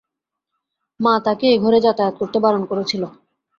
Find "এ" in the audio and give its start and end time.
1.47-1.61